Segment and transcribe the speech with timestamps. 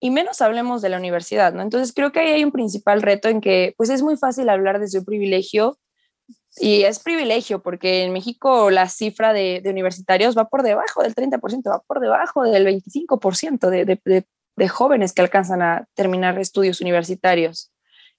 [0.00, 1.62] y menos hablemos de la universidad, ¿no?
[1.62, 4.78] Entonces creo que ahí hay un principal reto en que pues es muy fácil hablar
[4.78, 5.76] desde un privilegio
[6.56, 11.70] y es privilegio porque en México la cifra de, universitarios va por debajo del 30%,
[11.70, 14.24] va por debajo del 25% de,
[14.56, 17.72] de, jóvenes que alcanzan a terminar estudios universitarios.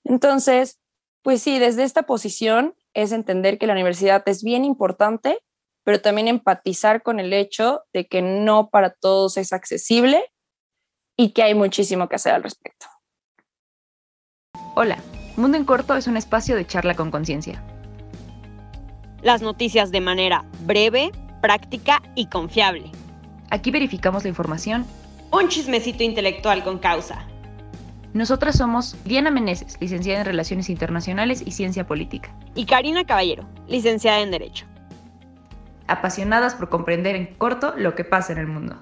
[0.05, 0.79] Entonces,
[1.21, 5.39] pues sí, desde esta posición es entender que la universidad es bien importante,
[5.83, 10.23] pero también empatizar con el hecho de que no para todos es accesible
[11.19, 12.85] y que hay muchísimo que hacer al respecto.
[14.73, 14.99] Hola,
[15.35, 17.61] Mundo en Corto es un espacio de charla con conciencia.
[19.21, 22.89] Las noticias de manera breve, práctica y confiable.
[23.49, 24.85] Aquí verificamos la información.
[25.33, 27.27] Un chismecito intelectual con causa.
[28.13, 32.33] Nosotras somos Diana Meneses, licenciada en Relaciones Internacionales y Ciencia Política.
[32.55, 34.65] Y Karina Caballero, licenciada en Derecho.
[35.87, 38.81] Apasionadas por comprender en corto lo que pasa en el mundo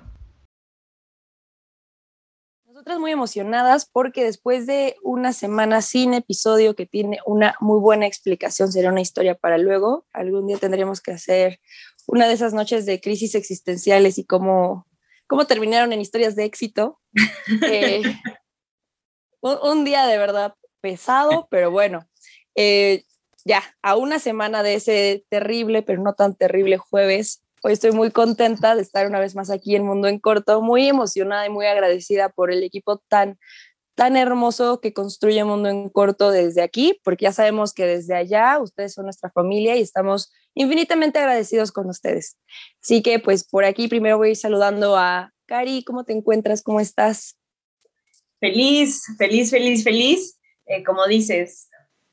[2.96, 8.72] muy emocionadas porque después de una semana sin episodio que tiene una muy buena explicación,
[8.72, 10.06] será una historia para luego.
[10.14, 11.60] Algún día tendremos que hacer
[12.08, 14.88] una de esas noches de crisis existenciales y cómo,
[15.28, 17.00] cómo terminaron en historias de éxito.
[17.64, 18.02] Eh,
[19.42, 22.08] un, día de verdad pesado, pero bueno,
[22.56, 23.04] eh,
[23.46, 28.12] ya, a una semana de ese terrible, pero no tan terrible jueves, Hoy estoy muy
[28.12, 31.66] contenta de estar una vez más aquí en Mundo en Corto, muy emocionada y muy
[31.66, 33.38] agradecida por el equipo tan,
[33.94, 38.58] tan hermoso que construye Mundo en Corto desde aquí, porque ya sabemos que desde allá
[38.62, 42.38] ustedes son nuestra familia y estamos infinitamente agradecidos con ustedes.
[42.82, 46.62] Así que pues por aquí primero voy a ir saludando a Cari, ¿cómo te encuentras?
[46.62, 47.38] ¿Cómo estás?
[48.40, 50.40] Feliz, feliz, feliz, feliz.
[50.68, 51.68] Eh, como dices,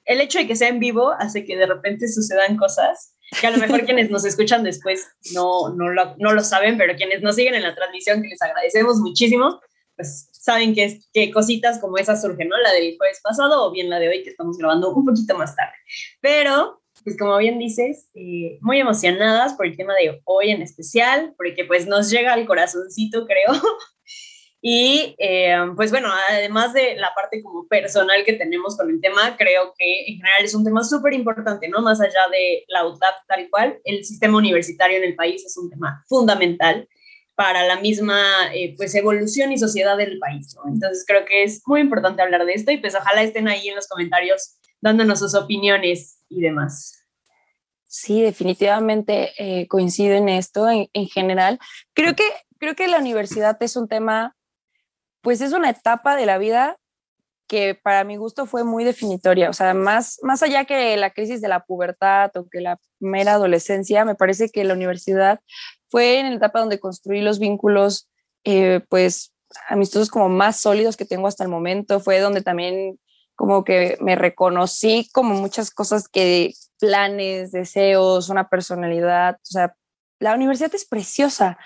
[0.04, 3.50] el hecho de que sea en vivo hace que de repente sucedan cosas que a
[3.50, 7.36] lo mejor quienes nos escuchan después no, no, lo, no lo saben, pero quienes nos
[7.36, 9.60] siguen en la transmisión, que les agradecemos muchísimo,
[9.96, 12.58] pues saben que, que cositas como esas surgen, ¿no?
[12.58, 15.54] La del jueves pasado o bien la de hoy que estamos grabando un poquito más
[15.54, 15.74] tarde.
[16.20, 21.34] Pero, pues como bien dices, eh, muy emocionadas por el tema de hoy en especial,
[21.36, 23.52] porque pues nos llega al corazoncito, creo,
[24.66, 29.36] y eh, pues bueno, además de la parte como personal que tenemos con el tema,
[29.36, 31.82] creo que en general es un tema súper importante, ¿no?
[31.82, 35.68] Más allá de la UTAP tal cual, el sistema universitario en el país es un
[35.68, 36.88] tema fundamental
[37.34, 38.22] para la misma
[38.54, 40.72] eh, pues evolución y sociedad del país, ¿no?
[40.72, 43.76] Entonces creo que es muy importante hablar de esto y pues ojalá estén ahí en
[43.76, 47.04] los comentarios dándonos sus opiniones y demás.
[47.86, 51.58] Sí, definitivamente eh, coincido en esto en, en general.
[51.92, 52.24] Creo que,
[52.56, 54.34] creo que la universidad es un tema
[55.24, 56.76] pues es una etapa de la vida
[57.48, 61.40] que para mi gusto fue muy definitoria, o sea, más, más allá que la crisis
[61.40, 65.40] de la pubertad o que la mera adolescencia, me parece que la universidad
[65.88, 68.08] fue en la etapa donde construí los vínculos,
[68.44, 69.34] eh, pues,
[69.68, 72.98] amistosos como más sólidos que tengo hasta el momento, fue donde también
[73.34, 79.74] como que me reconocí como muchas cosas que planes, deseos, una personalidad, o sea,
[80.18, 81.58] la universidad es preciosa,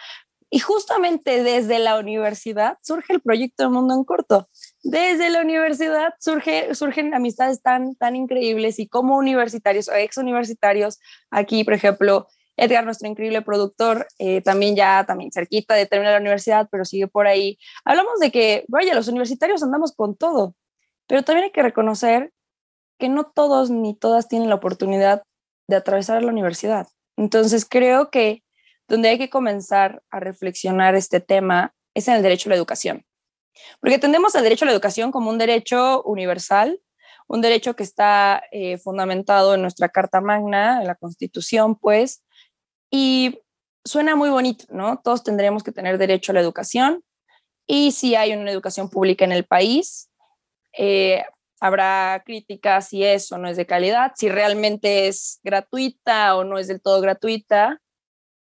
[0.50, 4.48] y justamente desde la universidad surge el proyecto de Mundo en Corto.
[4.82, 10.98] Desde la universidad surge, surgen amistades tan, tan increíbles y como universitarios o ex universitarios,
[11.30, 16.20] aquí, por ejemplo, Edgar, nuestro increíble productor, eh, también ya también cerquita de terminar la
[16.20, 17.56] universidad, pero sigue por ahí.
[17.84, 20.56] Hablamos de que, vaya, los universitarios andamos con todo,
[21.06, 22.32] pero también hay que reconocer
[22.98, 25.22] que no todos ni todas tienen la oportunidad
[25.68, 26.88] de atravesar la universidad.
[27.16, 28.42] Entonces creo que
[28.88, 33.04] donde hay que comenzar a reflexionar este tema es en el derecho a la educación.
[33.80, 36.80] Porque entendemos el derecho a la educación como un derecho universal,
[37.26, 42.24] un derecho que está eh, fundamentado en nuestra Carta Magna, en la Constitución, pues,
[42.90, 43.40] y
[43.84, 45.00] suena muy bonito, ¿no?
[45.02, 47.04] Todos tendremos que tener derecho a la educación
[47.66, 50.10] y si hay una educación pública en el país,
[50.76, 51.22] eh,
[51.60, 56.58] habrá críticas si es o no es de calidad, si realmente es gratuita o no
[56.58, 57.80] es del todo gratuita,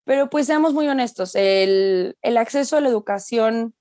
[0.04, 3.74] pero pues seamos muy honestos, el, acceso a la educación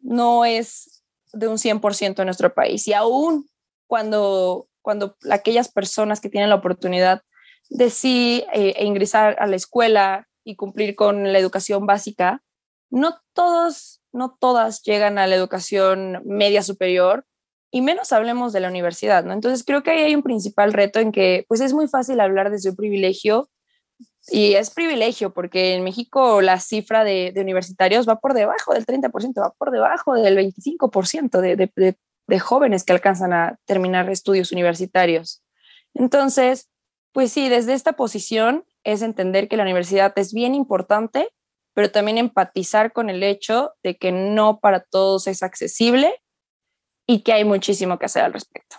[0.00, 1.02] no es
[1.32, 3.48] de un 100% en nuestro país y aún
[3.86, 7.22] cuando, cuando aquellas personas que tienen la oportunidad
[7.68, 12.42] de sí eh, e ingresar a la escuela y cumplir con la educación básica,
[12.90, 17.26] no todos, no todas llegan a la educación media superior
[17.70, 19.34] y menos hablemos de la universidad, ¿no?
[19.34, 22.50] Entonces creo que ahí hay un principal reto en que pues es muy fácil hablar
[22.50, 23.48] desde un privilegio
[24.30, 29.40] y es privilegio porque en México la cifra de, universitarios va por debajo del 30%,
[29.40, 31.96] va por debajo del 25% de,
[32.26, 35.42] de, jóvenes que alcanzan a terminar estudios universitarios.
[35.94, 36.68] Entonces,
[37.12, 41.28] pues sí, desde esta posición es entender que la universidad es bien importante,
[41.74, 46.22] pero también empatizar con el hecho de que no para todos es accesible
[47.06, 48.76] y que hay muchísimo que hacer al respecto.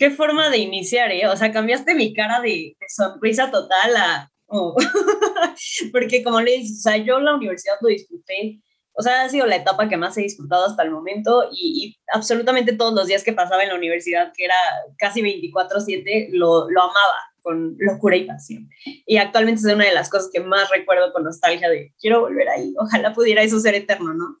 [0.00, 1.28] Qué forma de iniciar, ¿eh?
[1.28, 4.32] O sea, cambiaste mi cara de, sonrisa total a...
[4.46, 4.74] Oh.
[5.92, 8.60] Porque como le dices, o sea, yo la universidad lo disfruté
[9.00, 12.74] o sea, ha sido la etapa que más he disfrutado hasta el momento y, absolutamente
[12.74, 14.54] todos los días que pasaba en la universidad, que era
[14.98, 18.68] casi 24/7, lo, lo amaba con locura y pasión.
[19.06, 22.48] Y actualmente es una de las cosas que más recuerdo con nostalgia de quiero volver
[22.50, 24.38] ahí, ojalá pudiera eso ser eterno, ¿no?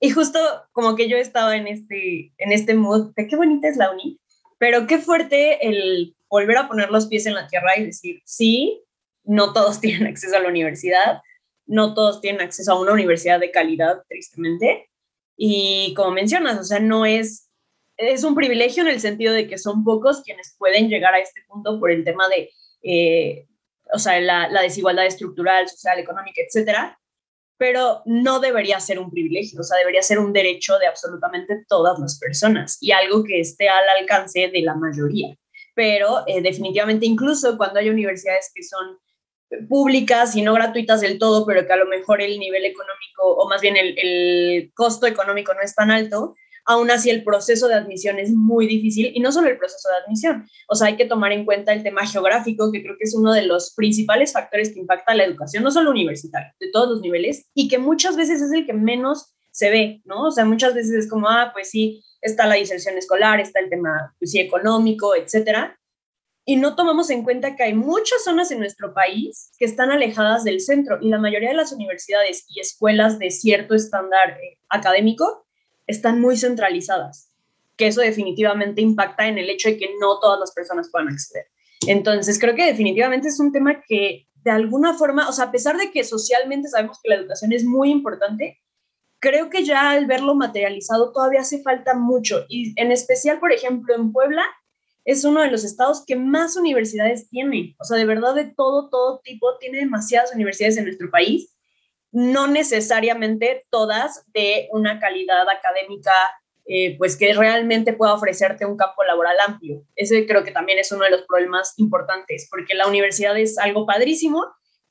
[0.00, 0.38] Y justo
[0.72, 4.18] como que yo estaba en este, en este mood de qué bonita es la uni,
[4.58, 8.82] pero qué fuerte el volver a poner los pies en la tierra y decir, sí,
[9.24, 11.22] no todos tienen acceso a la universidad,
[11.66, 14.90] no todos tienen acceso a una universidad de calidad, tristemente.
[15.36, 17.48] Y como mencionas, o sea, no es,
[17.96, 21.42] es un privilegio en el sentido de que son pocos quienes pueden llegar a este
[21.46, 22.50] punto por el tema de,
[22.82, 23.46] eh,
[23.92, 26.98] o sea, la, la, desigualdad estructural, social, económica, etcétera.
[27.58, 31.98] Pero no debería ser un privilegio, o sea, debería ser un derecho de absolutamente todas
[31.98, 35.36] las personas y algo que esté al alcance de la mayoría.
[35.74, 38.98] Pero eh, definitivamente, incluso cuando hay universidades que son
[39.68, 43.48] públicas y no gratuitas del todo, pero que a lo mejor el nivel económico o
[43.48, 46.34] más bien el, costo económico no es tan alto,
[46.68, 50.04] aún así el proceso de admisión es muy difícil y no solo el proceso de
[50.04, 53.14] admisión, o sea, hay que tomar en cuenta el tema geográfico, que creo que es
[53.14, 57.00] uno de los principales factores que impacta la educación, no solo universitaria, de todos los
[57.00, 60.26] niveles, y que muchas veces es el que menos se ve, ¿no?
[60.26, 63.70] O sea, muchas veces es como, ah, pues sí, está la diserción escolar, está el
[63.70, 65.78] tema, pues sí, económico, etcétera,
[66.44, 70.44] y no tomamos en cuenta que hay muchas zonas en nuestro país que están alejadas
[70.44, 75.46] del centro y la mayoría de las universidades y escuelas de cierto estándar eh, académico
[75.88, 77.32] están muy centralizadas,
[77.76, 81.46] que eso definitivamente impacta en el hecho de que no todas las personas puedan acceder.
[81.86, 85.76] Entonces, creo que definitivamente es un tema que de alguna forma, o sea, a pesar
[85.76, 88.60] de que socialmente sabemos que la educación es muy importante,
[89.18, 92.44] creo que ya al verlo materializado todavía hace falta mucho.
[92.48, 94.44] Y en especial, por ejemplo, en Puebla,
[95.04, 97.74] es uno de los estados que más universidades tiene.
[97.80, 101.57] O sea, de verdad, de todo, todo tipo, tiene demasiadas universidades en nuestro país.
[102.10, 106.12] No necesariamente todas de una calidad académica,
[106.64, 109.84] eh, pues que realmente pueda ofrecerte un campo laboral amplio.
[109.96, 113.86] Ese creo que también es uno de los problemas importantes, porque la universidad es algo
[113.86, 114.46] padrísimo,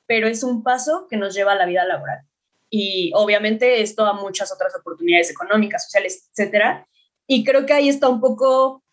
[0.05, 2.21] pero es un paso que nos lleva a la vida laboral.
[2.69, 6.87] Y obviamente esto a muchas otras oportunidades económicas, sociales, etcétera.
[7.27, 8.83] Y creo que ahí está un poco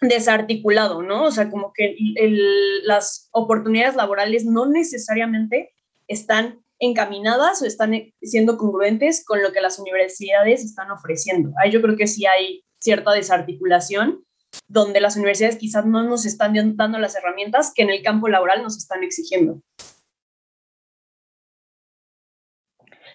[0.00, 1.24] desarticulado, ¿no?
[1.24, 1.96] O sea, como que
[2.84, 5.72] las oportunidades laborales no necesariamente
[6.08, 11.52] están encaminadas o están siendo congruentes con lo que las universidades están ofreciendo.
[11.62, 14.24] Ahí yo creo que sí hay cierta desarticulación
[14.66, 18.62] donde las universidades quizás no nos están dando las herramientas que en el campo laboral
[18.62, 19.60] nos están exigiendo.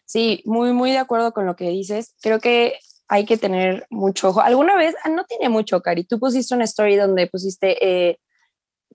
[0.05, 2.15] Sí, muy, muy de acuerdo con lo que dices.
[2.21, 2.77] Creo que
[3.07, 4.41] hay que tener mucho ojo.
[4.41, 8.19] Alguna vez, ah, no tiene mucho, Cari, tú pusiste una story donde pusiste eh,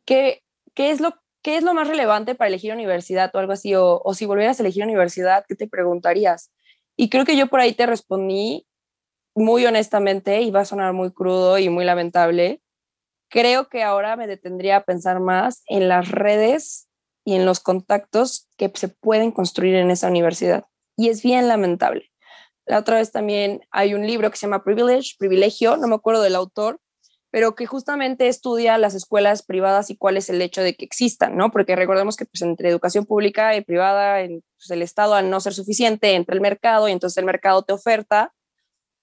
[0.04, 0.42] ¿qué,
[0.74, 4.02] qué, es lo, qué es lo más relevante para elegir universidad o algo así, o,
[4.14, 6.50] si volvieras a elegir universidad, ¿qué te preguntarías?
[6.96, 8.66] Y creo que yo por ahí te respondí
[9.34, 12.60] muy honestamente, y va a sonar muy crudo y muy lamentable.
[13.30, 16.88] Creo que ahora me detendría a pensar más en las redes
[17.24, 20.64] y en los contactos que se pueden construir en esa universidad.
[20.96, 22.10] Y es bien lamentable.
[22.66, 26.22] La otra vez también hay un libro que se llama Privilege, Privilegio, no me acuerdo
[26.22, 26.80] del autor,
[27.30, 31.36] pero que justamente estudia las escuelas privadas y cuál es el hecho de que existan,
[31.36, 31.50] ¿no?
[31.50, 35.54] Porque recordemos que pues, entre educación pública y privada, pues, el Estado al no ser
[35.54, 38.32] suficiente, entra el mercado y entonces el mercado te oferta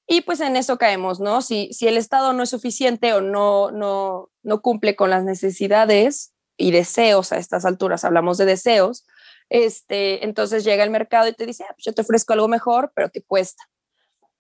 [0.08, 1.42] y pues en eso caemos, ¿no?
[1.42, 6.34] Si, si el Estado no es suficiente o no, no, no cumple con las necesidades
[6.56, 9.06] y deseos a estas alturas, hablamos de deseos,
[9.50, 12.92] este, entonces llega el mercado y te dice, ah, pues yo te ofrezco algo mejor,
[12.96, 13.64] pero te cuesta.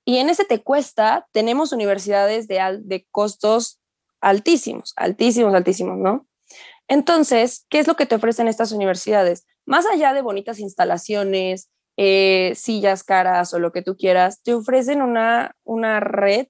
[0.07, 3.81] Y en ese te cuesta, tenemos universidades de, costos
[4.21, 6.25] altísimos, altísimos, altísimos, ¿no?
[6.87, 9.45] Entonces, ¿qué es lo que te ofrecen estas universidades?
[9.65, 15.01] Más allá de bonitas instalaciones, eh, sillas caras o lo que tú quieras, te ofrecen
[15.01, 16.47] una, una red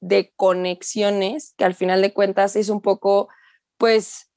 [0.00, 3.28] de conexiones que al final de cuentas es un poco,
[3.78, 4.32] pues,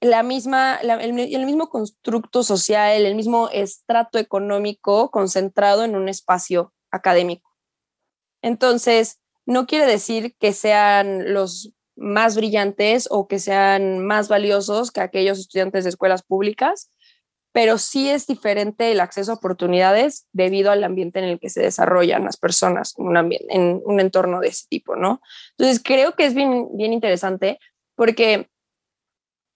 [0.00, 7.51] la misma, el, mismo constructo social, el mismo estrato económico concentrado en un espacio académico.
[8.42, 15.00] Entonces, no quiere decir que sean los más brillantes o que sean más valiosos que
[15.00, 16.90] aquellos estudiantes de escuelas públicas,
[17.52, 21.60] pero sí es diferente el acceso a oportunidades debido al ambiente en el que se
[21.60, 25.20] desarrollan las personas en un entorno de ese tipo, ¿no?
[25.56, 27.58] Entonces, creo que es bien, bien interesante
[27.94, 28.48] porque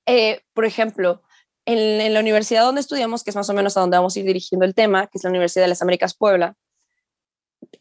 [0.06, 1.22] eh, por ejemplo,
[1.66, 4.24] en, la universidad donde estudiamos, que es más o menos a donde vamos a ir
[4.24, 6.54] dirigiendo el tema, que es la Universidad de las Américas Puebla,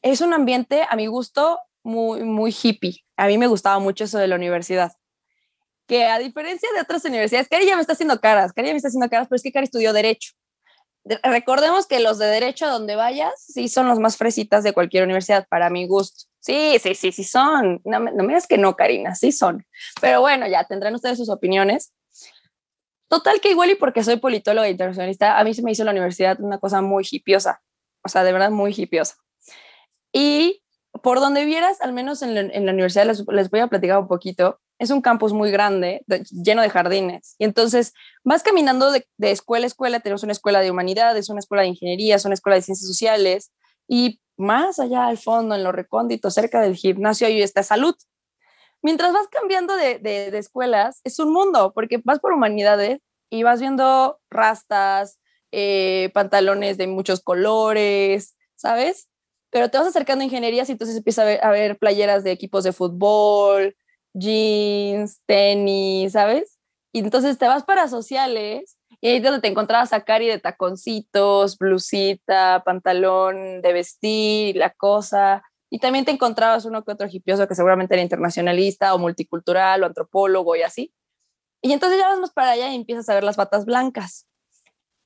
[0.02, 3.06] es un ambiente, a mi gusto, muy, muy hippie.
[3.16, 4.92] A mí me gustaba mucho eso de la universidad.
[5.88, 8.78] Que a diferencia de otras universidades, Cari ya me está haciendo caras, Cari ya me
[8.78, 10.34] está haciendo caras, pero es que Cari estudió Derecho.
[11.24, 15.04] recordemos que los de Derecho, a donde vayas, sí son los más fresitas de cualquier
[15.04, 16.26] universidad, para mi gusto.
[16.40, 17.82] Sí, sí, sí, sí son.
[17.84, 19.66] No, me digas que no, Karina, sí son.
[20.02, 21.94] Pero bueno, ya tendrán ustedes sus opiniones.
[23.08, 26.40] Total que igual y porque soy politóloga internacionalista, a mí se me hizo la universidad
[26.40, 27.62] una cosa muy hipiosa,
[28.04, 29.16] o sea, de verdad muy hipiosa.
[30.16, 30.64] Y
[31.04, 34.90] por donde vieras, al menos en la, universidad, les, voy a platicar un poquito, es
[34.92, 37.36] un campus muy grande, lleno de jardines.
[37.38, 37.94] Y entonces
[38.24, 42.16] vas caminando de, escuela a escuela, tenemos una escuela de humanidades, una escuela de ingeniería,
[42.24, 43.52] una escuela de ciencias sociales,
[43.90, 47.96] y más allá al fondo, en lo recóndito, cerca del gimnasio, ahí está salud
[48.82, 53.00] mientras vas cambiando de, de, escuelas, es un mundo, porque vas por humanidades
[53.32, 55.20] y vas viendo rastas,
[55.52, 59.10] eh, pantalones de muchos colores, ¿sabes?
[59.56, 62.32] Pero te vas acercando a ingenierías y entonces empieza a ver, a ver playeras de
[62.32, 63.74] equipos de fútbol,
[64.14, 66.60] jeans, tenis, ¿sabes?
[66.92, 70.40] Y entonces te vas para sociales y ahí es donde te encontrabas a Cari de
[70.40, 75.42] taconcitos, blusita, pantalón de vestir, la cosa.
[75.70, 79.86] Y también te encontrabas uno que otro hipioso que seguramente era internacionalista o multicultural o
[79.86, 80.94] antropólogo y así.
[81.62, 84.28] Y entonces ya vas para allá y empiezas a ver las batas blancas.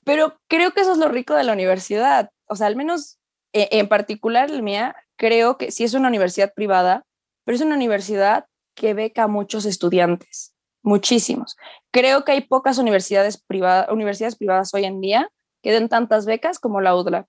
[0.05, 2.31] Pero creo que eso es lo rico de la universidad.
[2.47, 3.18] O sea, al menos
[3.53, 7.05] en particular el mía, creo que sí es una universidad privada,
[7.45, 11.57] pero es una universidad que beca a muchos estudiantes, muchísimos.
[11.91, 15.29] Creo que hay pocas universidades, privadas universidades privadas hoy en día
[15.61, 17.27] que den tantas becas como la UDLA.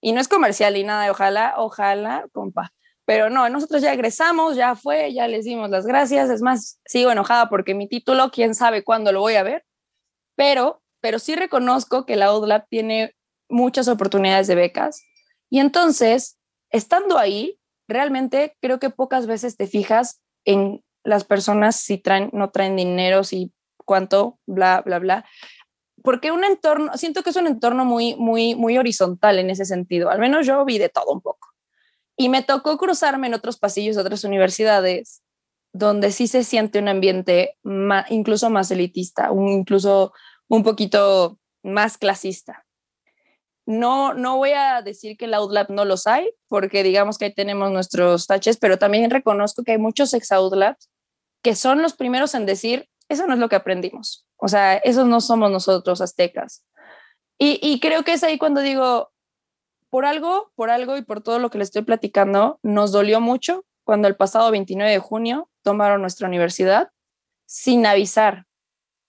[0.00, 2.72] Y no es comercial y nada, ojalá, ojalá, compa.
[3.04, 6.28] Pero no, nosotros ya egresamos, ya fue, ya les dimos las gracias.
[6.30, 9.64] Es más, sigo enojada porque mi título, quién sabe cuándo lo voy a ver.
[10.34, 13.14] Pero, pero sí reconozco que la UDLAB tiene
[13.48, 15.02] muchas oportunidades de becas.
[15.50, 16.38] Y entonces,
[16.70, 22.50] estando ahí, realmente creo que pocas veces te fijas en las personas si traen, no
[22.50, 23.52] traen dinero, si
[23.84, 25.24] cuánto, bla, bla, bla
[26.06, 30.08] porque un entorno, siento que es un entorno muy, muy, muy horizontal en ese sentido.
[30.08, 31.48] Al menos yo vi de todo un poco.
[32.16, 35.24] Y me tocó cruzarme en otros pasillos de otras universidades
[35.72, 37.58] donde sí se siente un ambiente
[38.08, 40.12] incluso más elitista, incluso
[40.46, 42.65] un poquito más clasista.
[43.66, 47.34] No, no voy a decir que el Outlab no los hay, porque digamos que ahí
[47.34, 50.88] tenemos nuestros taches, pero también reconozco que hay muchos ex Outlabs
[51.42, 54.26] que son los primeros en decir, eso no es lo que aprendimos.
[54.36, 56.64] O sea, esos no somos nosotros aztecas.
[57.38, 59.12] Y, creo que es ahí cuando digo,
[59.90, 63.64] por algo, por algo y por todo lo que le estoy platicando, nos dolió mucho
[63.84, 66.90] cuando el pasado 29 de junio tomaron nuestra universidad
[67.44, 68.46] sin avisar.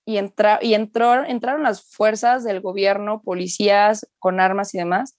[0.08, 5.18] Y, entra, y entró, entraron las fuerzas del gobierno, policías con armas y demás,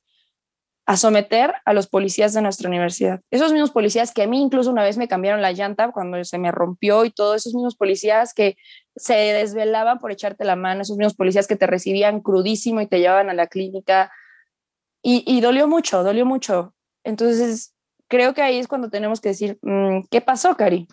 [0.87, 3.21] a someter a los policías de nuestra universidad.
[3.30, 6.38] Esos mismos policías que a mí incluso una vez me cambiaron la llanta cuando se
[6.38, 8.57] me rompió y todos esos mismos policías que
[8.97, 13.00] se desvelaban por echarte la mano, esos mismos policías que te recibían crudísimo y te
[13.00, 14.11] llevaban a la clínica.
[15.02, 16.75] Y, dolió mucho, dolió mucho.
[17.04, 17.75] Entonces,
[18.09, 20.88] creo que ahí es cuando tenemos que decir, mm, ¿qué pasó, Cari?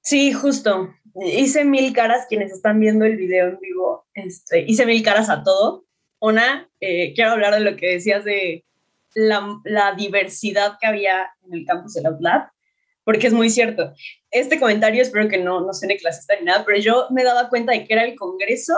[0.00, 0.94] Sí, justo.
[1.24, 5.42] Hice mil caras, quienes están viendo el video en vivo, este, hice mil caras a
[5.42, 5.86] todo
[6.18, 8.64] una, eh, quiero hablar de lo que decías de
[9.14, 12.52] la, diversidad que había en el campus de la
[13.04, 13.94] porque es muy cierto.
[14.30, 17.72] Este comentario espero que no, no suene clasista ni nada, pero yo me daba cuenta
[17.72, 18.74] de que era el Congreso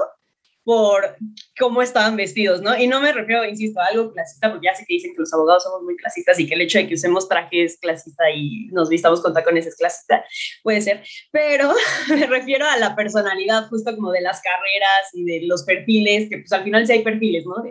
[0.68, 1.16] por
[1.58, 2.76] cómo estaban vestidos, ¿no?
[2.76, 5.32] Y no me refiero, insisto, a algo clasista, porque ya sé que dicen que los
[5.32, 8.66] abogados somos muy clasistas y que el hecho de que usemos trajes es clasista y
[8.66, 10.22] nos vistamos con tacones es clasista,
[10.62, 11.72] puede ser, pero
[12.10, 16.36] me refiero a la personalidad justo como de las carreras y de los perfiles, que
[16.36, 17.64] pues al final sí hay perfiles, ¿no?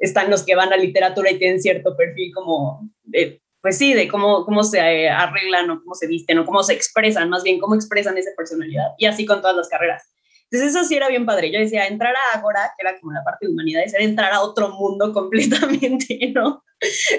[0.00, 4.08] están los que van a literatura y tienen cierto perfil como de, pues sí, de
[4.08, 7.76] cómo, cómo se arreglan o cómo se visten o cómo se expresan, más bien cómo
[7.76, 10.12] expresan esa personalidad, y así con todas las carreras.
[10.52, 11.50] Entonces eso sí era bien padre.
[11.50, 14.42] Yo decía, entrar a Agora, que era como la parte de humanidades, era entrar a
[14.42, 16.62] otro mundo completamente, ¿no?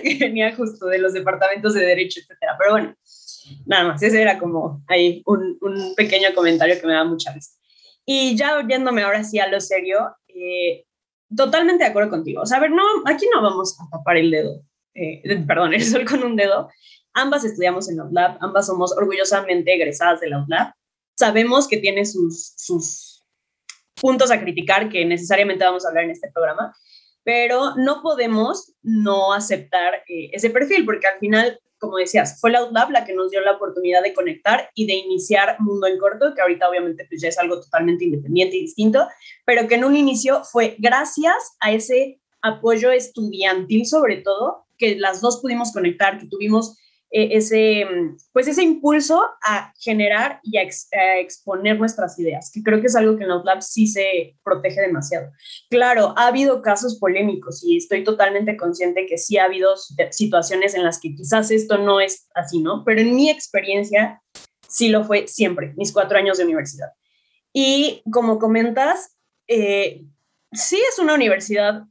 [0.03, 2.55] que venía justo de los departamentos de derecho, etcétera.
[2.59, 2.95] Pero bueno,
[3.65, 7.53] nada más, ese era como ahí un, un pequeño comentario que me da mucha risa.
[8.05, 10.85] Y ya viéndome ahora sí a lo serio, eh,
[11.35, 12.41] totalmente de acuerdo contigo.
[12.41, 14.61] O sea, a ver, no, aquí no vamos a tapar el dedo,
[14.93, 16.69] eh, perdón, el sol con un dedo.
[17.13, 20.73] Ambas estudiamos en Outlab, ambas somos orgullosamente egresadas de la Outlab.
[21.17, 23.12] Sabemos que tiene sus, sus
[23.99, 26.75] puntos a criticar que necesariamente vamos a hablar en este programa,
[27.23, 32.59] pero no podemos no aceptar eh, ese perfil, porque al final, como decías, fue la
[32.59, 36.33] Outlab la que nos dio la oportunidad de conectar y de iniciar Mundo en Corto,
[36.33, 39.07] que ahorita obviamente pues ya es algo totalmente independiente y distinto,
[39.45, 45.21] pero que en un inicio fue gracias a ese apoyo estudiantil sobre todo, que las
[45.21, 46.77] dos pudimos conectar, que tuvimos
[47.13, 47.85] ese,
[48.31, 50.63] pues ese impulso a generar y a,
[51.19, 55.31] exponer nuestras ideas, que creo que es algo que en Outlab sí se protege demasiado.
[55.69, 59.75] Claro, ha habido casos polémicos y estoy totalmente consciente que sí ha habido
[60.09, 62.83] situaciones en las que quizás esto no es así, ¿no?
[62.83, 64.19] Pero en mi experiencia
[64.67, 66.89] sí lo fue siempre, mis cuatro años de universidad.
[67.53, 69.15] Y como comentas,
[69.47, 70.03] eh,
[70.51, 71.83] sí es una universidad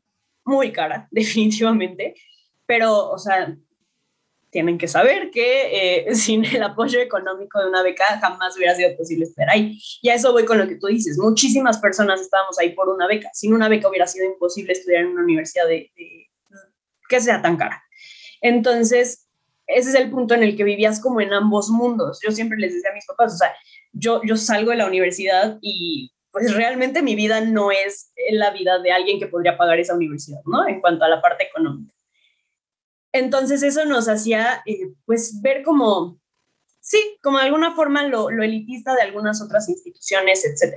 [0.45, 2.17] muy cara, definitivamente,
[2.67, 3.57] pero, o sea,
[4.53, 8.95] tienen que saber que eh, sin el apoyo económico de una beca jamás hubiera sido
[8.97, 9.81] posible estar ahí.
[10.01, 11.19] Y a eso voy con lo que tú dices.
[11.19, 13.31] Muchísimas personas estábamos ahí por una beca.
[13.33, 15.91] Sin una beca hubiera sido imposible estudiar en una universidad de,
[17.09, 17.83] que sea tan cara.
[18.41, 19.29] Entonces,
[19.67, 22.21] ese es el punto en el que vivías como en ambos mundos.
[22.23, 23.55] Yo siempre les decía a mis papás, o sea,
[23.93, 28.79] yo, yo salgo de la universidad y pues realmente mi vida no es la vida
[28.79, 30.67] de alguien que podría pagar esa universidad, ¿no?
[30.67, 31.95] En cuanto a la parte económica.
[33.13, 36.19] Entonces eso nos hacía, eh, pues, ver como,
[36.81, 40.77] sí, como de alguna forma lo, elitista de algunas otras instituciones, etc.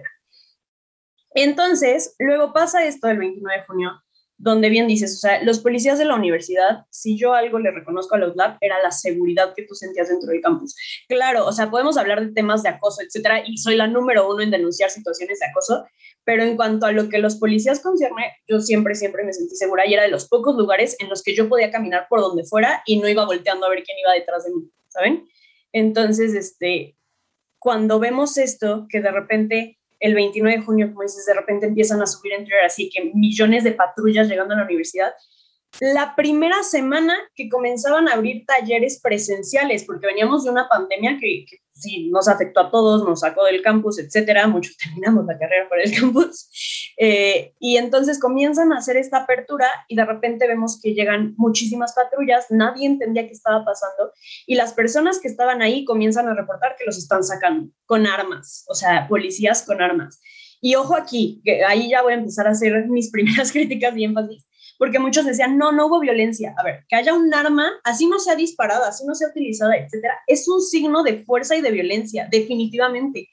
[1.32, 4.04] Entonces, luego pasa esto el 29 de junio,
[4.46, 8.14] donde bien dices, o sea, los policías de la universidad, si yo algo le reconozco
[8.14, 10.75] a los lab, era la seguridad que tú sentías dentro del campus.
[11.10, 14.44] Claro, o sea, podemos hablar de temas de acoso, etcétera, y soy la número uno
[14.44, 15.88] en denunciar situaciones de acoso,
[16.24, 19.88] pero en cuanto a lo que los policías concierne, yo siempre, siempre me sentí segura
[19.88, 22.84] y era de los pocos lugares en los que yo podía caminar por donde fuera
[22.86, 25.28] y no iba volteando a ver quién iba detrás de mí, ¿saben?
[25.72, 26.96] Entonces, este,
[27.58, 32.02] cuando vemos esto, que de repente el 29 de junio, como dices, de repente empiezan
[32.02, 35.14] a subir entre así que millones de patrullas llegando a la universidad,
[35.80, 41.46] la primera semana que comenzaban a abrir talleres presenciales, porque veníamos de una pandemia que,
[41.75, 45.79] sí nos afectó a todos, nos sacó del campus, etcétera, muchos terminamos la carrera por
[45.79, 50.94] el campus, eh, y entonces comienzan a hacer esta apertura y de repente vemos que
[50.94, 54.13] llegan muchísimas patrullas, nadie entendía qué estaba pasando,
[54.48, 58.66] y las personas que estaban ahí comienzan a reportar que los están sacando con armas,
[58.70, 60.22] o sea, policías con armas.
[60.61, 64.05] Y ojo aquí, que ahí ya voy a empezar a hacer mis primeras críticas y
[64.05, 64.45] énfasis
[64.77, 66.53] porque muchos decían, no, no hubo violencia.
[66.57, 70.20] A ver, que haya un arma, así no sea disparada, así no sea utilizada, etcétera,
[70.27, 73.29] es un signo de fuerza y de violencia, definitivamente.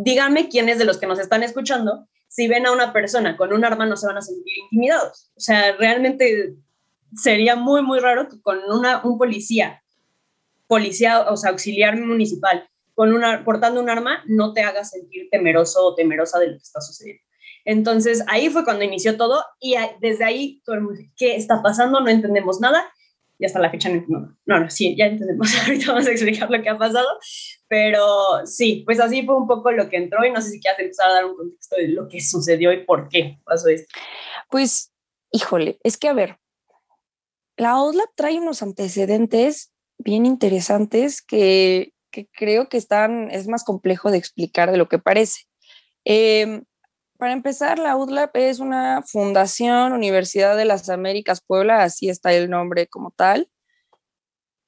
[0.00, 3.64] Díganme quiénes de los que nos están escuchando, si ven a una persona con un
[3.64, 5.30] arma, no se van a sentir intimidados.
[5.36, 6.54] O sea, realmente
[7.16, 9.82] sería muy, muy raro que con una, un policía,
[10.66, 15.84] policía, o sea, auxiliar municipal, con una, portando un arma, no te haga sentir temeroso
[15.84, 17.22] o temerosa de lo que está sucediendo.
[17.64, 22.00] Entonces ahí fue cuando inició todo y desde ahí todo el mundo, ¿qué está pasando?
[22.00, 22.84] No entendemos nada
[23.38, 24.04] y hasta la fecha no
[24.46, 25.48] No, no, sí, ya entendemos.
[25.66, 27.08] Ahorita vamos a explicar lo que ha pasado,
[27.68, 30.80] pero sí, pues así fue un poco lo que entró y no sé si quieres
[30.80, 33.88] empezar a dar un contexto de lo que sucedió y por qué pasó esto.
[34.50, 34.92] Pues,
[35.32, 36.38] híjole, es que a ver,
[37.56, 44.10] la ODLAP trae unos antecedentes bien interesantes que, que creo que están, es más complejo
[44.10, 45.42] de explicar de lo que parece.
[46.04, 46.62] Eh,
[47.24, 52.50] para empezar, la UDLAP es una fundación Universidad de las Américas Puebla, así está el
[52.50, 53.48] nombre como tal,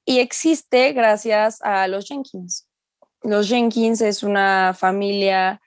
[0.05, 2.67] y existe gracias a los Jenkins.
[3.21, 5.61] Los Jenkins es una familia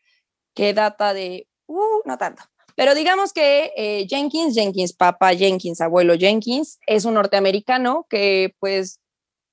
[0.53, 2.43] que data de, uh, no tanto,
[2.75, 8.99] pero digamos que eh, Jenkins, Jenkins, papá Jenkins, abuelo Jenkins, es un norteamericano que pues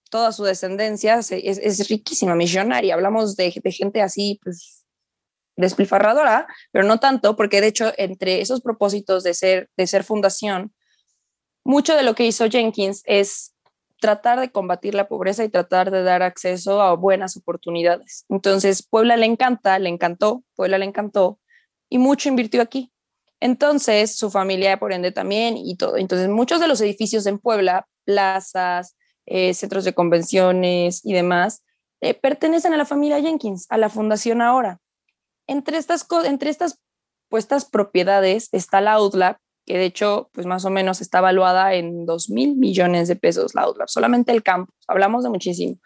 [0.09, 2.95] toda su descendencia es, riquísima, millonaria.
[2.95, 4.86] Hablamos de, de gente así, pues
[5.57, 10.73] despilfarradora, pero no tanto, porque de hecho entre esos propósitos de ser, de ser fundación,
[11.63, 13.53] mucho de lo que hizo Jenkins es
[13.99, 18.25] tratar de combatir la pobreza y tratar de dar acceso a buenas oportunidades.
[18.29, 21.39] Entonces, Puebla le encanta, le encantó, Puebla le encantó
[21.89, 22.91] y mucho invirtió aquí.
[23.39, 25.97] Entonces, su familia, por ende, también y todo.
[25.97, 31.63] Entonces, muchos de los edificios en Puebla, plazas, eh, centros de convenciones y demás,
[32.01, 34.79] eh, pertenecen a la familia Jenkins, a la fundación ahora.
[35.47, 36.79] Entre estas, entre estas
[37.29, 42.05] puestas propiedades está la Outlab, que de hecho, pues más o menos está evaluada en
[42.05, 45.77] 2 mil millones de pesos la Outlab, solamente el campus, hablamos de muchísimo.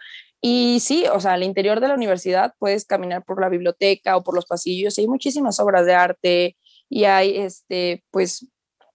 [0.41, 4.23] Y sí, o sea, al interior de la universidad puedes caminar por la biblioteca o
[4.23, 6.57] por los pasillos y hay muchísimas obras de arte
[6.89, 8.47] y hay, este, pues,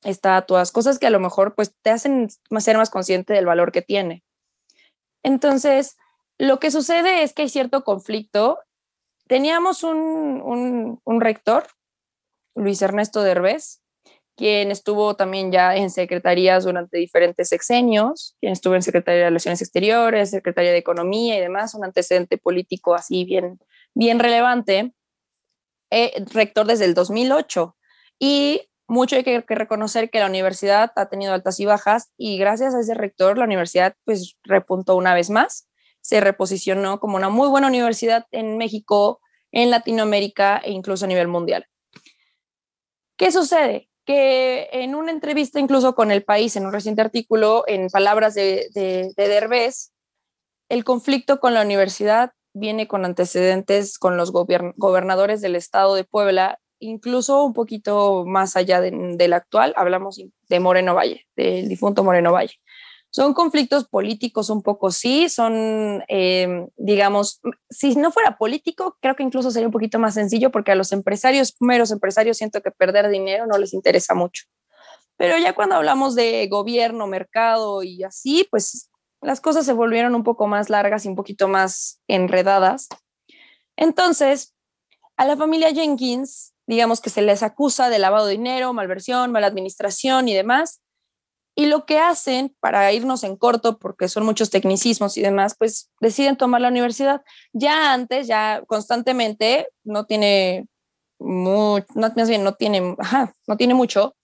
[0.02, 3.83] estatuas, cosas que a lo mejor, pues, te hacen ser más consciente del valor que
[3.83, 4.24] tiene.
[5.22, 5.96] Entonces,
[6.38, 8.59] lo que sucede es que hay cierto conflicto
[9.26, 11.66] teníamos un, rector,
[12.54, 13.82] Luis Ernesto Derbez,
[14.36, 19.62] quien estuvo también ya en secretarías durante diferentes sexenios, quien estuvo en Secretaría de Relaciones
[19.62, 23.58] Exteriores, Secretaría de Economía y demás, un antecedente político así bien,
[23.94, 24.92] bien relevante,
[25.90, 27.76] eh, rector desde el 2008.
[28.18, 32.38] Y mucho hay que, que, reconocer que la universidad ha tenido altas y bajas y
[32.38, 35.68] gracias a ese rector la universidad pues repuntó una vez más,
[36.07, 41.27] se reposicionó como una muy buena universidad en México, en Latinoamérica e incluso a nivel
[41.27, 41.66] mundial.
[43.16, 43.88] ¿Qué sucede?
[44.05, 48.69] Que en una entrevista incluso con El País, en un reciente artículo, en palabras de,
[48.73, 49.90] de, de Derbez,
[50.69, 56.61] el conflicto con la universidad viene con antecedentes con los gobernadores del estado de Puebla,
[56.79, 62.33] incluso un poquito más allá de, del actual, hablamos de Moreno Valle, del difunto Moreno
[62.33, 62.55] Valle.
[63.16, 69.22] Son conflictos políticos un poco, sí, son, eh, digamos, si no fuera político, creo que
[69.22, 73.09] incluso sería un poquito más sencillo porque a los empresarios, meros empresarios, siento que perder
[73.09, 74.44] dinero no les interesa mucho.
[75.16, 78.90] Pero ya cuando hablamos de gobierno, mercado y así, pues
[79.22, 82.87] las cosas se volvieron un poco más largas y un poquito más enredadas.
[83.76, 84.55] Entonces,
[85.16, 89.46] a la familia Jenkins, digamos que se les acusa de lavado de dinero, malversión, mala
[89.46, 90.83] administración y demás,
[91.59, 95.90] y lo que hacen, para irnos en corto, porque son muchos tecnicismos y demás, pues
[96.01, 97.23] deciden tomar la universidad.
[97.55, 100.69] Ya antes, ya constantemente, no tiene
[101.19, 102.95] mucho, no, más bien no tiene,
[103.47, 104.14] no tiene mucho.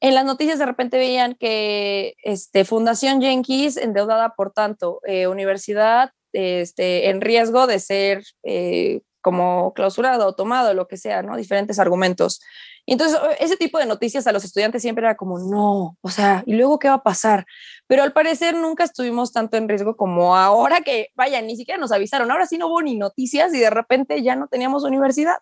[0.00, 6.10] En las noticias de repente veían que este, Fundación Jenkins endeudada por tanto, eh, universidad
[6.34, 11.38] este, en riesgo de ser eh, como clausurado o tomado, lo que sea, ¿no?
[11.38, 12.40] Diferentes argumentos.
[12.86, 16.42] Y entonces ese tipo de noticias a los estudiantes siempre era como, no, o sea,
[16.46, 17.46] ¿y luego qué va a pasar?
[17.86, 21.92] Pero al parecer nunca estuvimos tanto en riesgo como ahora que, vaya, ni siquiera nos
[21.92, 25.36] avisaron, ahora sí no hubo ni noticias y de repente ya no teníamos universidad.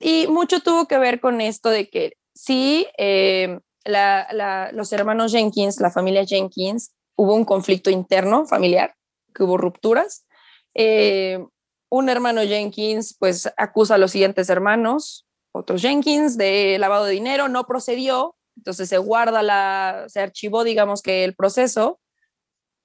[0.00, 5.32] y mucho tuvo que ver con esto de que sí, eh, la, la, los hermanos
[5.32, 8.94] Jenkins, la familia Jenkins, hubo un conflicto interno familiar,
[9.34, 10.26] que hubo rupturas.
[10.74, 11.44] Eh,
[11.88, 15.25] un hermano Jenkins pues acusa a los siguientes hermanos,
[15.56, 21.02] otros Jenkins de lavado de dinero, no procedió, entonces se guarda la, se archivó, digamos
[21.02, 22.00] que el proceso,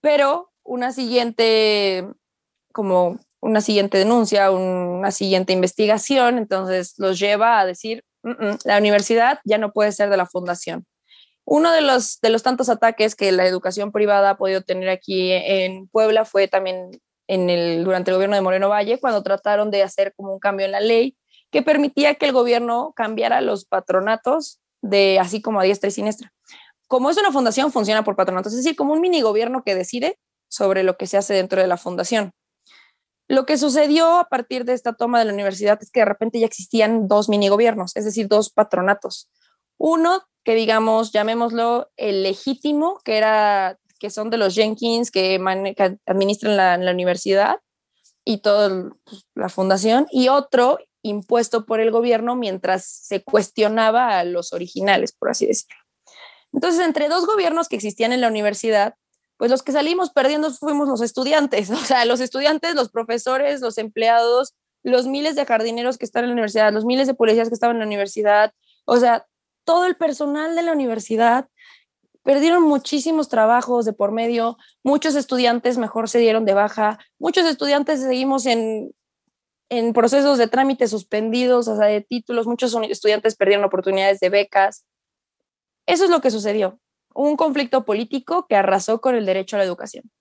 [0.01, 2.07] pero una siguiente,
[2.73, 8.03] como una siguiente denuncia, una siguiente investigación, entonces los lleva a decir,
[8.65, 10.85] la universidad ya no puede ser de la fundación.
[11.43, 15.31] Uno de los, de los tantos ataques que la educación privada ha podido tener aquí
[15.31, 16.91] en Puebla fue también
[17.27, 20.65] en el, durante el gobierno de Moreno Valle, cuando trataron de hacer como un cambio
[20.65, 21.17] en la ley
[21.51, 26.33] que permitía que el gobierno cambiara los patronatos de así como a diestra y siniestra.
[26.87, 30.17] Como es una fundación, funciona por patronatos, es decir, como un mini gobierno que decide
[30.49, 32.31] sobre lo que se hace dentro de la fundación.
[33.27, 36.39] Lo que sucedió a partir de esta toma de la universidad es que de repente
[36.39, 39.29] ya existían dos mini gobiernos, es decir, dos patronatos.
[39.77, 45.39] Uno que digamos, llamémoslo el legítimo, que era que son de los Jenkins que,
[46.07, 47.59] administran la, la, universidad
[48.25, 54.23] y toda pues, la fundación, y otro impuesto por el gobierno mientras se cuestionaba a
[54.23, 55.77] los originales, por así decirlo.
[56.53, 58.95] Entonces, entre dos gobiernos que existían en la universidad,
[59.37, 63.77] pues los que salimos perdiendo fuimos los estudiantes, o sea, los estudiantes, los profesores, los
[63.77, 67.53] empleados, los miles de jardineros que están en la universidad, los miles de policías que
[67.53, 68.53] estaban en la universidad,
[68.85, 69.25] o sea,
[69.63, 71.47] todo el personal de la universidad
[72.23, 78.01] perdieron muchísimos trabajos de por medio, muchos estudiantes mejor se dieron de baja, muchos estudiantes
[78.01, 78.91] seguimos en
[79.71, 84.85] en procesos de trámite suspendidos, o sea, de títulos, muchos estudiantes perdieron oportunidades de becas.
[85.87, 86.77] Eso es lo que sucedió,
[87.15, 90.11] un conflicto político que arrasó con el derecho a la educación.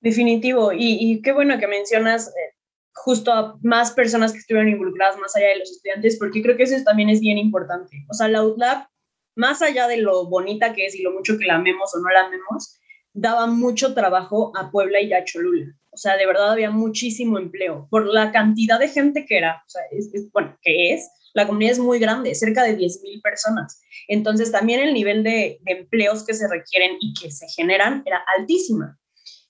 [0.00, 2.54] Definitivo, y, qué bueno que mencionas eh,
[2.94, 6.62] justo a más personas que estuvieron involucradas más allá de los estudiantes, porque creo que
[6.62, 8.06] eso también es bien importante.
[8.08, 8.86] O sea, la UTLAB,
[9.34, 12.08] más allá de lo bonita que es y lo mucho que la amemos o no
[12.08, 12.78] la amemos,
[13.12, 15.74] daba mucho trabajo a Puebla y a Cholula.
[15.96, 19.68] O sea, de verdad había muchísimo empleo por la cantidad de gente que era, o
[19.70, 23.80] sea, es, bueno, que es, la comunidad es muy grande, cerca de 10.000 personas.
[24.06, 28.22] Entonces, también el nivel de, de, empleos que se requieren y que se generan era
[28.36, 28.98] altísima.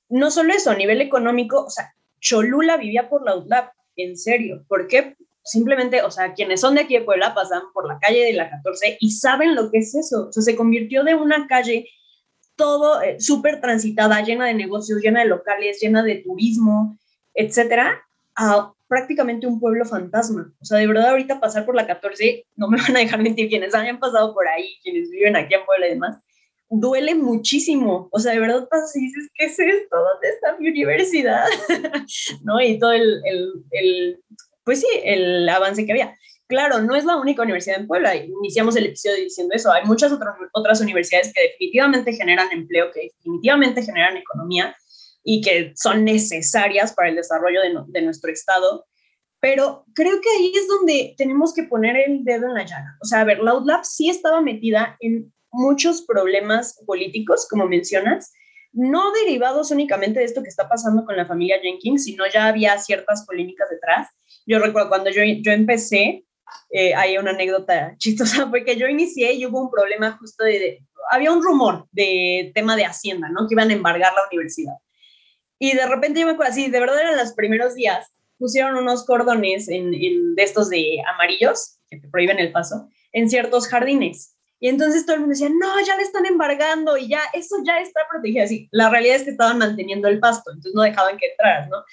[0.09, 4.65] No solo eso, a nivel económico, o sea, Cholula vivía por la UTLAP, en serio.
[4.69, 5.17] ¿Por qué?
[5.43, 8.51] Simplemente, o sea, quienes son de aquí de Puebla pasan por la calle de la
[8.51, 10.29] 14 y saben lo que es eso.
[10.29, 11.89] O sea, se convirtió de una calle
[12.57, 16.99] todo eh, súper transitada, llena de negocios, llena de locales, llena de turismo,
[17.35, 18.03] etcétera,
[18.35, 20.53] a prácticamente un pueblo fantasma.
[20.61, 23.49] O sea, de verdad, ahorita pasar por la 14, no me van a dejar mentir
[23.49, 26.19] quienes hayan pasado por ahí, quienes viven aquí en Puebla y demás,
[26.69, 28.09] duele muchísimo.
[28.11, 29.97] O sea, de verdad pasas y dices, ¿qué es esto?
[29.97, 31.45] ¿Dónde está mi universidad?
[32.43, 32.61] ¿No?
[32.61, 34.21] Y todo el, el, el,
[34.65, 36.17] pues sí, el avance que había.
[36.49, 38.15] Claro, no es la única universidad en Puebla.
[38.17, 39.73] Iniciamos el episodio diciendo eso.
[39.73, 44.77] Hay muchas otras, otras universidades que definitivamente generan empleo, que definitivamente generan economía
[45.25, 48.87] y que son necesarias para el desarrollo de, de nuestro estado.
[49.41, 52.97] Pero creo que ahí es donde tenemos que poner el dedo en la llaga.
[53.03, 58.33] O sea, a ver, la UTLAB sí estaba metida en muchos problemas políticos, como mencionas,
[58.77, 62.79] no derivados únicamente de esto que está pasando con la familia Jenkins, sino ya había
[62.79, 64.09] ciertas polémicas detrás.
[64.45, 66.26] Yo recuerdo cuando yo, yo empecé,
[66.71, 71.33] eh, hay una anécdota chistosa, porque yo inicié y hubo un problema justo de, había
[71.33, 73.47] un rumor de tema de Hacienda, ¿no?
[73.47, 74.75] Que iban a embargar la universidad.
[75.59, 79.07] Y de repente yo me acuerdo así, de verdad eran los primeros días, pusieron unos
[79.07, 84.37] cordones en, de estos de amarillos, que te prohíben el paso, en ciertos jardines.
[84.59, 87.79] Y entonces todo el mundo decía, no, ya le están embargando y ya, eso ya
[87.79, 88.45] está protegido.
[88.45, 91.85] Así, la realidad es que estaban manteniendo el pasto, entonces no dejaban que entraras, ¿no?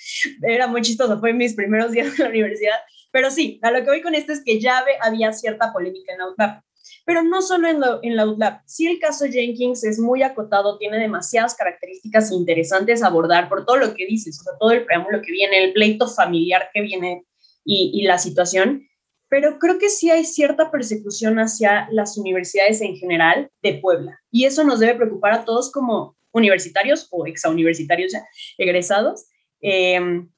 [0.47, 2.79] Era muy chistoso, fue en mis primeros días de la universidad.
[3.13, 6.17] Pero sí, a lo que voy con esto es que ya había cierta polémica en
[6.17, 6.63] la UTLAP.
[7.05, 8.63] Pero no solo en la, en la UTLAP.
[8.65, 13.77] Sí, el caso Jenkins es muy acotado, tiene demasiadas características interesantes a abordar por todo
[13.77, 17.23] lo que dices, o sea, todo el preámbulo que viene, el pleito familiar que viene
[17.63, 18.87] y, y la situación
[19.33, 24.45] pero creo que sí hay cierta persecución hacia las universidades en general de Puebla y
[24.45, 28.23] eso nos debe preocupar a todos como universitarios o exauniversitarios ya
[28.59, 29.25] egresados.
[29.59, 30.29] Em,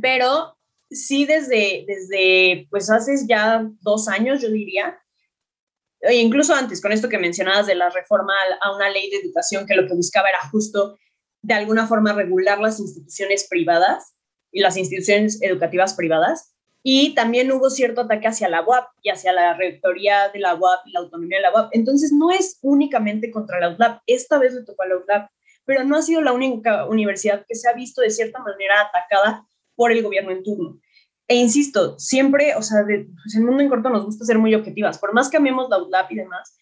[0.00, 0.56] pero
[0.94, 4.98] sí desde, desde, pues hace ya dos años, yo diría,
[6.00, 9.66] e incluso antes, con esto que mencionabas de la reforma a una ley de educación
[9.66, 10.98] que lo que buscaba era justo
[11.42, 14.14] de alguna forma regular las instituciones privadas
[14.50, 16.54] y las instituciones educativas privadas,
[16.86, 20.86] y también hubo cierto ataque hacia la UAP y hacia la rectoría de la UAP
[20.86, 21.70] y la autonomía de la UAP.
[21.72, 25.30] Entonces no es únicamente contra la UTLAP, esta vez le tocó a la UTLAP,
[25.64, 29.46] pero no ha sido la única universidad que se ha visto de cierta manera atacada
[29.74, 30.78] por el gobierno en turno.
[31.26, 34.54] E insisto, siempre, o sea, de, pues el mundo en corto nos gusta ser muy
[34.54, 36.56] objetivas, por más que amemos la y demás,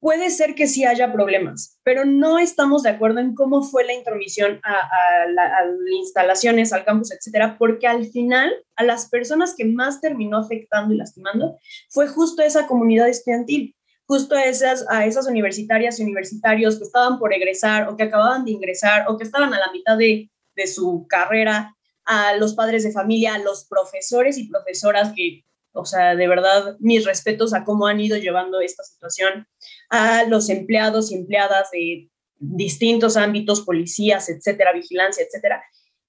[0.00, 3.92] puede ser que sí haya problemas, pero no estamos de acuerdo en cómo fue la
[3.92, 5.52] intromisión a, las
[5.92, 10.96] instalaciones, al campus, etcétera, porque al final a las personas que más terminó afectando y
[10.96, 11.58] lastimando
[11.90, 13.76] fue justo esa comunidad estudiantil,
[14.06, 18.44] justo a esas, a esas universitarias y universitarios que estaban por egresar o que acababan
[18.44, 22.82] de ingresar o que estaban a la mitad de, de su carrera, a los padres
[22.82, 27.64] de familia, a los profesores y profesoras que o sea, de verdad, mis respetos a
[27.64, 29.46] cómo han ido llevando esta situación,
[29.88, 35.62] a los empleados y empleadas de distintos ámbitos, policías, etcétera, vigilancia, etcétera.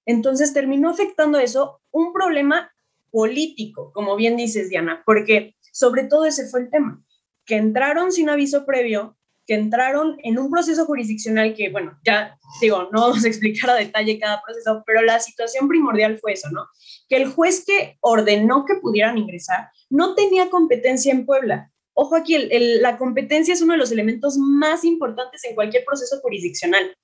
[0.04, 2.72] Entonces terminó afectando eso un problema
[3.10, 7.04] político, como bien dices, Diana, porque sobre todo ese fue el tema,
[7.44, 12.88] que entraron sin aviso previo, que entraron en un proceso jurisdiccional que, bueno, ya digo,
[12.92, 16.66] no vamos a explicar a detalle cada proceso, pero la situación primordial fue eso, ¿no?
[17.08, 21.70] Que el juez que ordenó que pudieran ingresar no tenía competencia en Puebla.
[21.94, 22.36] Ojo aquí,
[22.80, 26.96] la competencia es uno de los elementos más importantes en cualquier proceso jurisdiccional.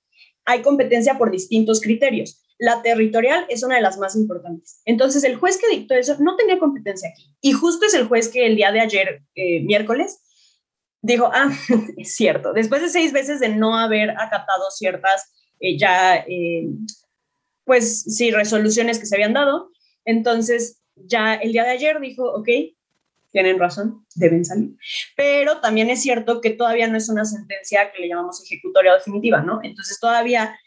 [0.45, 2.43] Hay competencia por distintos criterios.
[2.57, 4.81] La territorial es una de las más importantes.
[4.85, 7.33] Entonces, el juez que dictó eso no tenía competencia aquí.
[7.39, 10.19] Y justo es el juez que el día de ayer, eh, miércoles,
[11.01, 11.49] dijo, ah,
[11.97, 16.69] es cierto, después de seis veces de no haber acatado ciertas eh, ya, eh,
[17.65, 19.71] pues sí, resoluciones que se habían dado,
[20.05, 22.49] entonces ya el día de ayer dijo, ok,
[23.31, 24.75] tienen razón, deben salir.
[25.15, 29.41] Pero también es cierto que todavía no es una sentencia que le llamamos ejecutoria definitiva,
[29.41, 29.59] ¿no?
[29.61, 30.57] Entonces todavía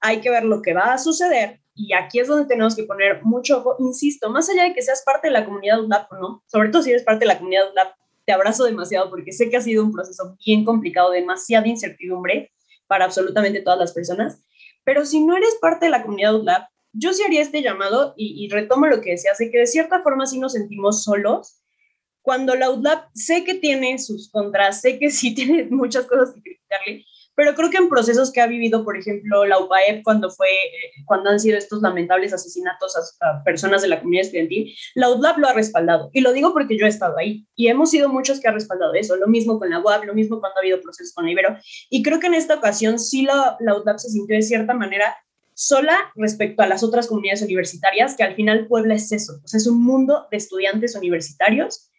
[0.00, 3.22] hay que ver lo que va a suceder y aquí es donde tenemos que poner
[3.24, 6.44] mucho ojo, insisto, más allá de que seas parte de la comunidad UNAP o no,
[6.46, 9.56] sobre todo si eres parte de la comunidad UNAP, te abrazo demasiado porque sé que
[9.56, 12.52] ha sido un proceso bien complicado, demasiada incertidumbre
[12.86, 14.42] para absolutamente todas las personas.
[14.84, 18.48] Pero si no eres parte de la comunidad UTLAB, yo sí haría este llamado y,
[18.50, 21.62] retomo lo que decías, de que de cierta forma sí nos sentimos solos
[22.20, 26.42] cuando la UTLAB sé que tiene sus contras, sé que sí tiene muchas cosas que
[26.42, 27.04] criticarle,
[27.34, 30.92] pero creo que en procesos que ha vivido, por ejemplo, la UPAEP cuando fue, eh,
[31.06, 35.48] cuando han sido estos lamentables asesinatos a, personas de la comunidad estudiantil, la UDLAP lo
[35.48, 36.10] ha respaldado.
[36.12, 38.94] Y lo digo porque yo he estado ahí y hemos sido muchos que han respaldado
[38.94, 39.16] eso.
[39.16, 41.56] Lo mismo con la UAP, lo mismo cuando ha habido procesos con la Ibero.
[41.90, 45.16] Y creo que en esta ocasión sí la, la UDLAP se sintió de cierta manera
[45.54, 49.66] sola respecto a las otras comunidades universitarias, que al final Puebla es eso, pues es
[49.66, 51.91] un mundo de estudiantes universitarios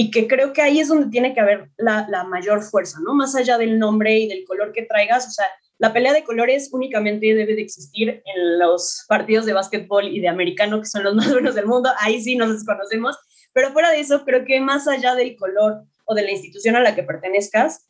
[0.00, 3.12] y que creo que ahí es donde tiene que haber la, la, mayor fuerza, ¿no?
[3.12, 5.44] Más allá del nombre y del color que traigas, o sea,
[5.76, 10.28] la pelea de colores únicamente debe de existir en los partidos de básquetbol y de
[10.28, 13.14] americano, que son los más buenos del mundo, ahí sí nos desconocemos,
[13.52, 16.80] pero fuera de eso, creo que más allá del color o de la institución a
[16.80, 17.86] la que pertenezcas,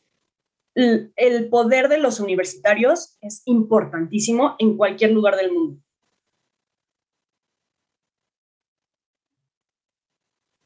[0.75, 5.81] el poder de los universitarios es importantísimo en cualquier lugar del mundo.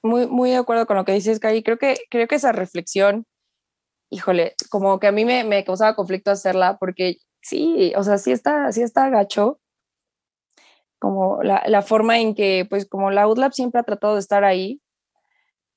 [0.06, 1.64] Muy, muy de acuerdo con lo que dices, Cari.
[1.64, 3.26] Creo que, creo que esa reflexión,
[4.10, 8.32] híjole, como que a mí me, me causaba conflicto hacerla porque sí, o sea, sí
[8.32, 9.60] está, sí está gacho.
[11.00, 14.44] Como la, la forma en que, pues, como la UDLAB siempre ha tratado de estar
[14.44, 14.82] ahí,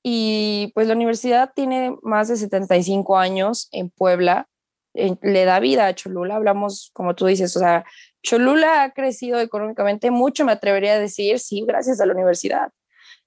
[0.03, 4.47] y pues la universidad tiene más de 75 años en Puebla,
[4.93, 7.85] le da vida a Cholula, hablamos como tú dices, o sea,
[8.23, 12.71] Cholula ha crecido económicamente mucho, me atrevería a decir, sí, gracias a la universidad.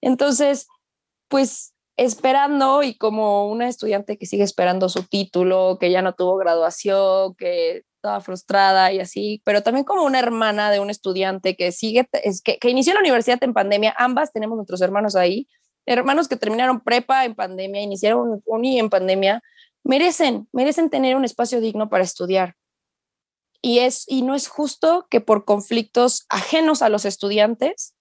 [0.01, 0.67] Entonces,
[1.33, 6.37] pues esperando y como una estudiante que sigue esperando su título, que ya no tuvo
[6.37, 11.73] graduación, que estaba frustrada y así, pero también como una hermana de un estudiante que
[11.73, 12.07] sigue,
[12.45, 15.49] que, que inició la universidad en pandemia, ambas tenemos nuestros hermanos ahí,
[15.87, 19.43] hermanos que terminaron prepa en pandemia, iniciaron uni en pandemia,
[19.85, 22.57] merecen, merecen tener un espacio digno para estudiar.
[23.63, 27.95] Y, es, y no es justo que por conflictos ajenos a los estudiantes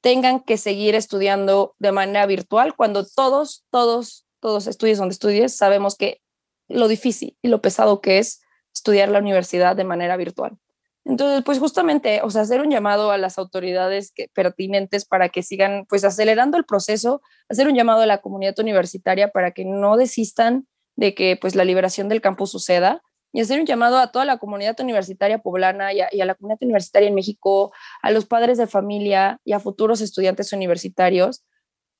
[0.00, 5.96] tengan que seguir estudiando de manera virtual cuando todos, todos, todos estudies donde estudies, sabemos
[5.96, 6.20] que
[6.68, 8.40] lo difícil y lo pesado que es
[8.74, 10.56] estudiar la universidad de manera virtual.
[11.04, 15.86] Entonces, pues justamente, o sea, hacer un llamado a las autoridades pertinentes para que sigan,
[15.88, 20.68] pues, acelerando el proceso, hacer un llamado a la comunidad universitaria para que no desistan
[20.96, 24.38] de que, pues, la liberación del campus suceda y hacer un llamado a toda la
[24.38, 29.40] comunidad universitaria poblana y a, la comunidad universitaria en México, a los padres de familia
[29.44, 31.44] y a futuros estudiantes universitarios,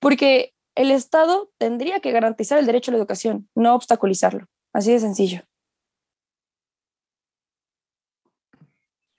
[0.00, 4.46] porque el Estado tendría que garantizar el derecho a la educación, no obstaculizarlo.
[4.72, 5.42] Así de sencillo.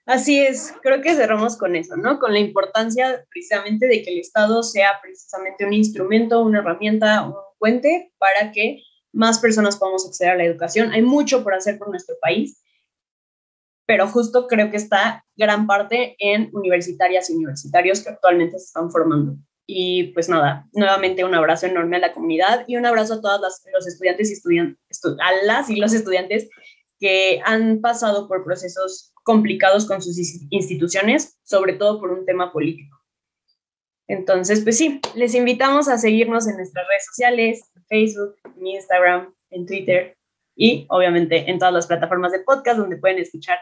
[0.04, 2.18] Así es, creo que cerramos con eso, ¿no?
[2.18, 7.34] Con la importancia precisamente de que el Estado sea precisamente un instrumento, una herramienta, un
[7.58, 10.92] puente para que más personas podamos acceder a la educación.
[10.92, 12.62] Hay mucho por hacer por nuestro país,
[13.86, 18.90] pero justo creo que está gran parte en universitarias y universitarios que actualmente se están
[18.90, 19.36] formando.
[19.66, 23.40] Y pues nada, nuevamente un abrazo enorme a la comunidad y un abrazo a todos
[23.72, 26.48] los estudiantes y estudiantes, a las y los estudiantes
[26.98, 30.16] que han pasado por procesos complicados con sus
[30.50, 33.01] instituciones, sobre todo por un tema político.
[34.08, 40.16] Entonces, pues sí, les invitamos a seguirnos en nuestras redes sociales, Facebook, Instagram, en Twitter
[40.54, 43.58] y obviamente en todas las plataformas de podcast donde pueden escuchar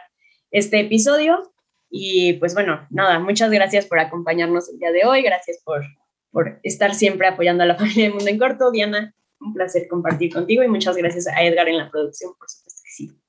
[0.51, 1.53] este episodio.
[1.89, 5.83] Y pues bueno, nada, muchas gracias por acompañarnos el día de hoy, gracias por,
[6.31, 8.71] por estar siempre apoyando a la familia de Mundo en Corto.
[8.71, 12.81] Diana, un placer compartir contigo y muchas gracias a Edgar en la producción, por supuesto
[12.83, 13.21] que sí.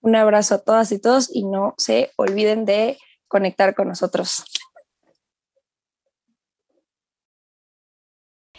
[0.00, 2.96] Un abrazo a todas y todos y no se olviden de
[3.28, 4.44] conectar con nosotros.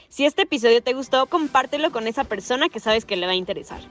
[0.10, 3.36] Si este episodio te gustó, compártelo con esa persona que sabes que le va a
[3.36, 3.82] interesar.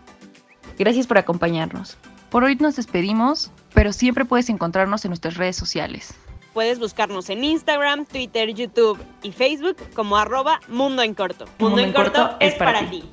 [0.78, 1.96] Gracias por acompañarnos.
[2.30, 6.14] Por hoy nos despedimos, pero siempre puedes encontrarnos en nuestras redes sociales.
[6.52, 11.44] Puedes buscarnos en Instagram, Twitter, YouTube y Facebook como arroba Mundo en Corto.
[11.58, 13.04] Mundo, en, corto, es para, ti.